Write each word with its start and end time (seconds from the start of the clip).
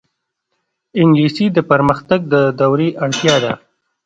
انګلیسي 1.01 1.45
د 1.53 1.57
پرمختګ 1.69 2.19
د 2.33 2.35
دورې 2.59 2.89
اړتیا 3.03 3.35
ده 3.43 3.53